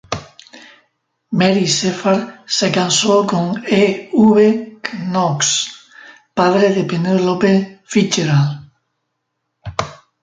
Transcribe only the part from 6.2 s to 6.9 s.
padre de